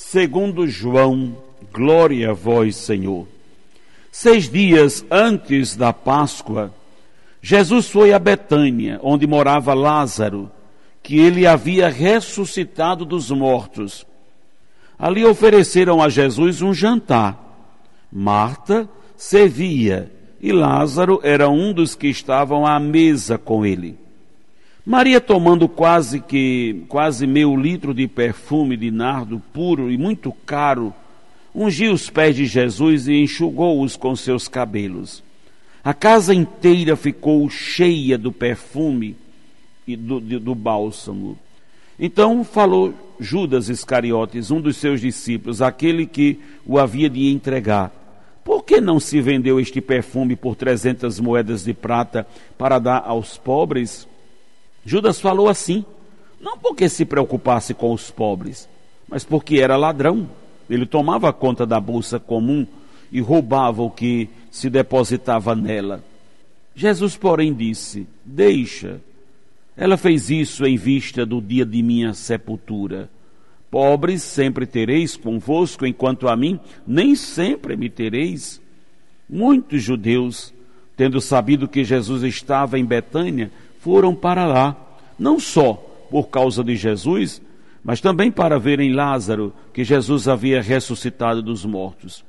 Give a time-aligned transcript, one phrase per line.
[0.00, 1.36] segundo João.
[1.72, 3.28] Glória a vós, Senhor.
[4.10, 6.74] Seis dias antes da Páscoa,
[7.40, 10.50] Jesus foi a Betânia, onde morava Lázaro,
[11.02, 14.06] que ele havia ressuscitado dos mortos.
[14.98, 17.38] Ali ofereceram a Jesus um jantar.
[18.10, 20.10] Marta servia
[20.40, 23.99] e Lázaro era um dos que estavam à mesa com ele.
[24.84, 30.92] Maria, tomando quase que quase meio litro de perfume de nardo puro e muito caro,
[31.54, 35.22] ungiu os pés de Jesus e enxugou-os com seus cabelos.
[35.84, 39.16] A casa inteira ficou cheia do perfume
[39.86, 41.38] e do, do, do bálsamo.
[41.98, 47.92] Então falou Judas Iscariotes, um dos seus discípulos, aquele que o havia de entregar.
[48.42, 53.36] Por que não se vendeu este perfume por trezentas moedas de prata para dar aos
[53.36, 54.08] pobres?
[54.84, 55.84] Judas falou assim,
[56.40, 58.68] não porque se preocupasse com os pobres,
[59.08, 60.28] mas porque era ladrão.
[60.68, 62.66] Ele tomava conta da bolsa comum
[63.12, 66.02] e roubava o que se depositava nela.
[66.74, 69.00] Jesus, porém, disse: Deixa.
[69.76, 73.10] Ela fez isso em vista do dia de minha sepultura.
[73.70, 78.60] Pobres sempre tereis convosco, enquanto a mim nem sempre me tereis.
[79.28, 80.52] Muitos judeus,
[80.96, 83.50] tendo sabido que Jesus estava em Betânia,
[83.80, 84.76] foram para lá,
[85.18, 85.74] não só
[86.10, 87.42] por causa de Jesus,
[87.82, 92.22] mas também para verem Lázaro, que Jesus havia ressuscitado dos mortos.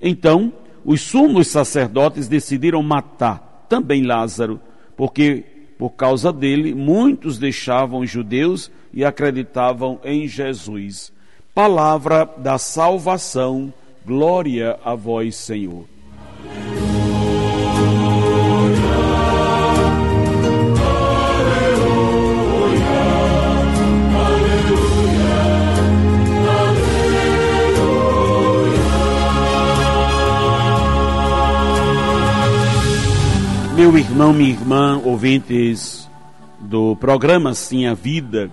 [0.00, 0.52] Então,
[0.84, 4.60] os sumos sacerdotes decidiram matar também Lázaro,
[4.96, 5.44] porque
[5.76, 11.12] por causa dele muitos deixavam os judeus e acreditavam em Jesus.
[11.52, 13.72] Palavra da salvação,
[14.06, 15.93] glória a vós, Senhor.
[33.84, 36.08] Meu irmão, minha irmã, ouvintes
[36.58, 38.50] do programa Sim a Vida,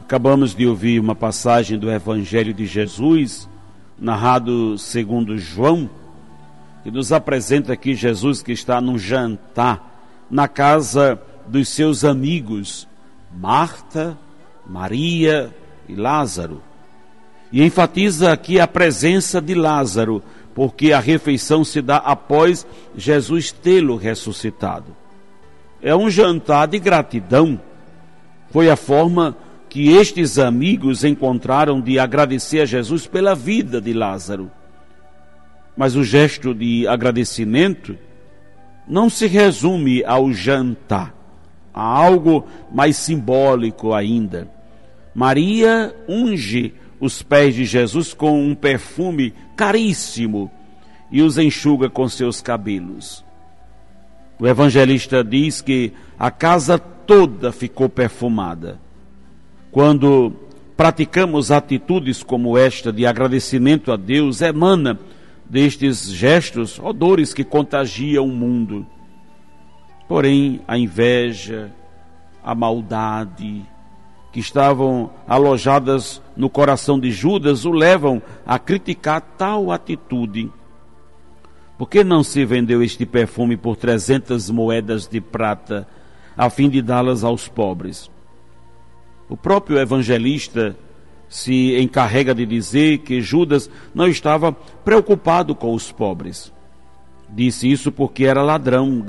[0.00, 3.48] acabamos de ouvir uma passagem do Evangelho de Jesus,
[3.98, 5.90] narrado segundo João,
[6.84, 10.00] que nos apresenta aqui Jesus que está num jantar
[10.30, 12.86] na casa dos seus amigos,
[13.36, 14.16] Marta,
[14.64, 15.52] Maria
[15.88, 16.62] e Lázaro.
[17.50, 20.22] E enfatiza aqui a presença de Lázaro,
[20.58, 24.86] porque a refeição se dá após Jesus tê-lo ressuscitado.
[25.80, 27.60] É um jantar de gratidão.
[28.50, 29.36] Foi a forma
[29.68, 34.50] que estes amigos encontraram de agradecer a Jesus pela vida de Lázaro.
[35.76, 37.96] Mas o gesto de agradecimento
[38.84, 41.14] não se resume ao jantar.
[41.72, 44.50] Há algo mais simbólico ainda.
[45.14, 50.50] Maria unge os pés de Jesus com um perfume caríssimo
[51.10, 53.24] e os enxuga com seus cabelos.
[54.38, 58.78] O evangelista diz que a casa toda ficou perfumada.
[59.70, 60.32] Quando
[60.76, 64.98] praticamos atitudes como esta de agradecimento a Deus, emana
[65.48, 68.86] destes gestos odores que contagiam o mundo.
[70.06, 71.72] Porém, a inveja,
[72.44, 73.64] a maldade,
[74.32, 80.48] que estavam alojadas no coração de Judas o levam a criticar tal atitude.
[81.76, 85.86] Por que não se vendeu este perfume por trezentas moedas de prata,
[86.36, 88.08] a fim de dá-las aos pobres?
[89.28, 90.76] O próprio evangelista
[91.28, 96.52] se encarrega de dizer que Judas não estava preocupado com os pobres.
[97.28, 99.04] Disse isso porque era ladrão,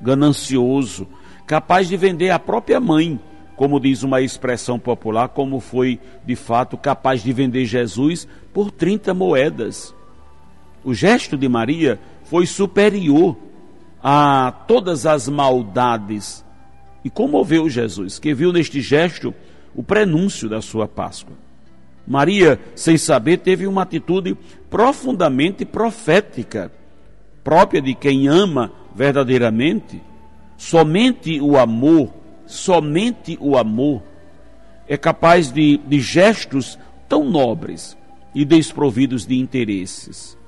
[0.00, 1.06] ganancioso,
[1.46, 3.20] capaz de vender a própria mãe
[3.56, 9.14] como diz uma expressão popular, como foi de fato capaz de vender Jesus por 30
[9.14, 9.94] moedas.
[10.84, 13.36] O gesto de Maria foi superior
[14.02, 16.44] a todas as maldades
[17.04, 19.34] e comoveu Jesus, que viu neste gesto
[19.74, 21.36] o prenúncio da sua Páscoa.
[22.06, 24.36] Maria, sem saber, teve uma atitude
[24.68, 26.72] profundamente profética,
[27.44, 30.02] própria de quem ama verdadeiramente.
[30.56, 32.12] Somente o amor
[32.52, 34.02] somente o amor
[34.86, 36.78] é capaz de, de gestos
[37.08, 37.96] tão nobres,
[38.34, 40.38] e desprovidos de interesses.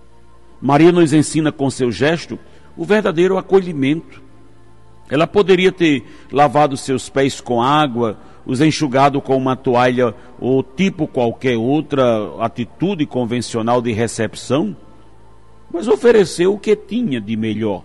[0.61, 2.39] Maria nos ensina com seu gesto
[2.77, 4.23] o verdadeiro acolhimento.
[5.11, 6.03] Ela poderia ter
[6.33, 12.03] lavado seus pés com água, os enxugado com uma toalha ou tipo qualquer outra
[12.41, 14.77] atitude convencional de recepção,
[15.71, 17.85] mas ofereceu o que tinha de melhor.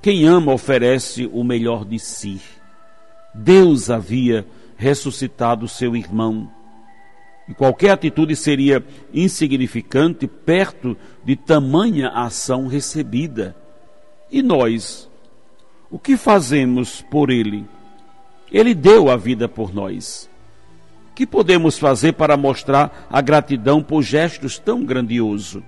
[0.00, 2.40] Quem ama oferece o melhor de si.
[3.34, 4.46] Deus havia
[4.76, 6.50] ressuscitado seu irmão.
[7.48, 13.56] E qualquer atitude seria insignificante perto de tamanha ação recebida.
[14.30, 15.10] E nós,
[15.90, 17.66] o que fazemos por ele?
[18.50, 20.30] Ele deu a vida por nós.
[21.10, 25.62] O que podemos fazer para mostrar a gratidão por gestos tão grandiosos?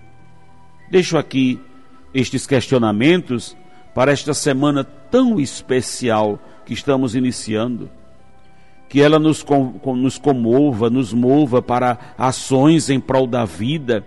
[0.90, 1.60] Deixo aqui
[2.14, 3.56] estes questionamentos
[3.94, 7.90] para esta semana tão especial que estamos iniciando.
[8.88, 14.04] Que ela nos, com, nos comova, nos mova para ações em prol da vida,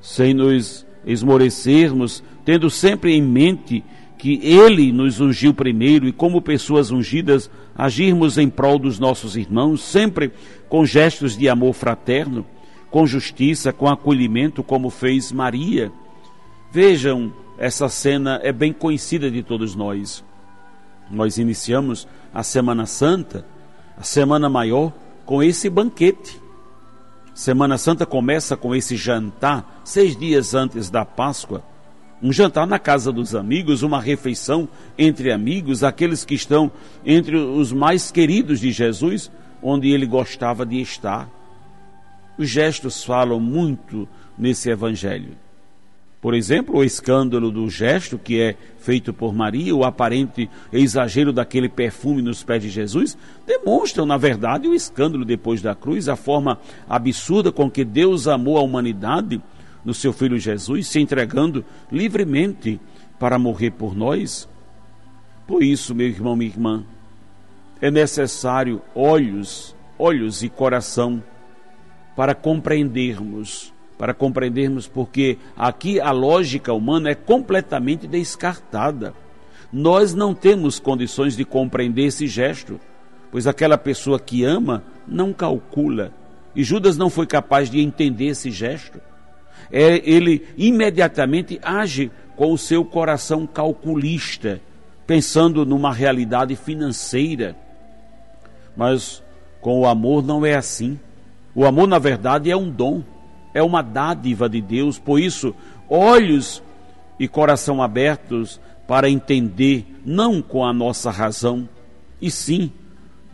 [0.00, 3.82] sem nos esmorecermos, tendo sempre em mente
[4.16, 9.80] que Ele nos ungiu primeiro e, como pessoas ungidas, agirmos em prol dos nossos irmãos,
[9.80, 10.32] sempre
[10.68, 12.44] com gestos de amor fraterno,
[12.90, 15.92] com justiça, com acolhimento, como fez Maria.
[16.72, 20.24] Vejam essa cena é bem conhecida de todos nós.
[21.10, 23.44] Nós iniciamos a Semana Santa,
[23.96, 24.92] a Semana Maior,
[25.24, 26.40] com esse banquete.
[27.34, 31.62] Semana Santa começa com esse jantar, seis dias antes da Páscoa.
[32.20, 34.68] Um jantar na casa dos amigos, uma refeição
[34.98, 36.70] entre amigos, aqueles que estão
[37.04, 39.30] entre os mais queridos de Jesus,
[39.62, 41.30] onde ele gostava de estar.
[42.36, 45.36] Os gestos falam muito nesse evangelho.
[46.20, 51.68] Por exemplo, o escândalo do gesto que é feito por Maria, o aparente exagero daquele
[51.68, 53.16] perfume nos pés de Jesus,
[53.46, 58.58] demonstram, na verdade, o escândalo depois da cruz, a forma absurda com que Deus amou
[58.58, 59.40] a humanidade
[59.84, 62.80] no seu Filho Jesus, se entregando livremente
[63.16, 64.48] para morrer por nós.
[65.46, 66.84] Por isso, meu irmão, minha irmã,
[67.80, 71.22] é necessário olhos, olhos e coração
[72.16, 79.12] para compreendermos para compreendermos porque aqui a lógica humana é completamente descartada.
[79.72, 82.80] Nós não temos condições de compreender esse gesto,
[83.30, 86.12] pois aquela pessoa que ama não calcula.
[86.54, 89.00] E Judas não foi capaz de entender esse gesto.
[89.70, 94.60] É, ele imediatamente age com o seu coração calculista,
[95.06, 97.56] pensando numa realidade financeira.
[98.76, 99.22] Mas
[99.60, 100.98] com o amor não é assim.
[101.54, 103.02] O amor, na verdade, é um dom
[103.54, 105.54] é uma dádiva de Deus, por isso,
[105.88, 106.62] olhos
[107.18, 111.68] e coração abertos para entender, não com a nossa razão,
[112.20, 112.72] e sim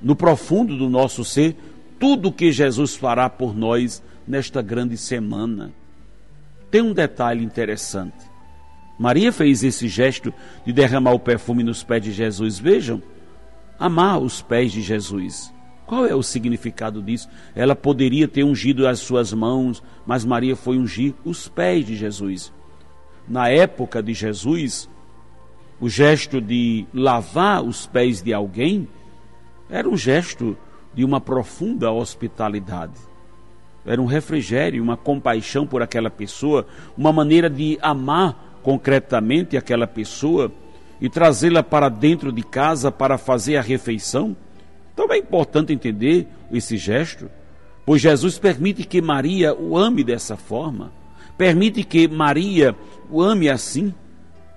[0.05, 1.56] no profundo do nosso ser,
[1.99, 5.72] tudo o que Jesus fará por nós nesta grande semana.
[6.70, 8.34] Tem um detalhe interessante.
[8.99, 10.32] Maria fez esse gesto
[10.67, 12.58] de derramar o perfume nos pés de Jesus.
[12.58, 13.02] Vejam,
[13.78, 15.54] amar os pés de Jesus.
[15.86, 17.28] Qual é o significado disso?
[17.54, 22.52] Ela poderia ter ungido as suas mãos, mas Maria foi ungir os pés de Jesus.
[23.28, 24.88] Na época de Jesus,
[25.81, 28.88] o gesto de lavar os pés de alguém
[29.69, 30.56] era um gesto
[30.94, 32.94] de uma profunda hospitalidade.
[33.84, 36.66] Era um refrigério, uma compaixão por aquela pessoa,
[36.96, 40.50] uma maneira de amar concretamente aquela pessoa
[40.98, 44.34] e trazê-la para dentro de casa para fazer a refeição
[44.94, 47.29] então é importante entender esse gesto,
[47.84, 50.93] pois Jesus permite que Maria o ame dessa forma,
[51.36, 52.77] permite que Maria
[53.10, 53.93] o ame assim,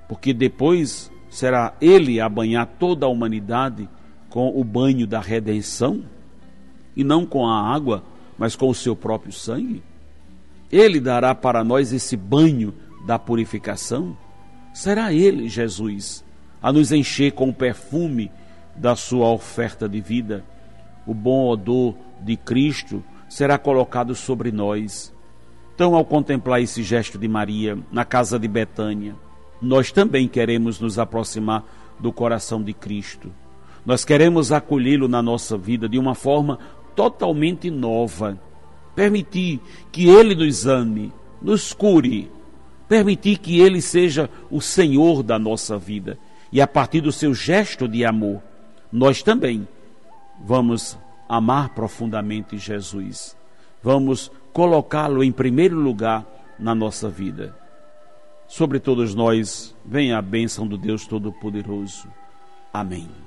[0.07, 3.89] porque depois será ele a banhar toda a humanidade
[4.29, 6.03] com o banho da redenção,
[6.95, 8.03] e não com a água,
[8.37, 9.83] mas com o seu próprio sangue.
[10.71, 12.73] Ele dará para nós esse banho
[13.05, 14.15] da purificação.
[14.73, 16.23] Será ele, Jesus,
[16.61, 18.31] a nos encher com o perfume
[18.77, 20.43] da sua oferta de vida.
[21.05, 25.13] O bom odor de Cristo será colocado sobre nós.
[25.75, 29.15] Então, ao contemplar esse gesto de Maria na casa de Betânia,
[29.61, 31.63] nós também queremos nos aproximar
[31.99, 33.31] do coração de Cristo.
[33.85, 36.59] Nós queremos acolhê-lo na nossa vida de uma forma
[36.95, 38.39] totalmente nova.
[38.95, 42.31] Permitir que ele nos ame, nos cure,
[42.87, 46.17] permitir que ele seja o Senhor da nossa vida
[46.51, 48.41] e a partir do seu gesto de amor,
[48.91, 49.67] nós também
[50.39, 53.35] vamos amar profundamente Jesus.
[53.83, 56.25] Vamos colocá-lo em primeiro lugar
[56.57, 57.55] na nossa vida.
[58.47, 62.07] Sobre todos nós, venha a bênção do Deus Todo-Poderoso.
[62.73, 63.26] Amém.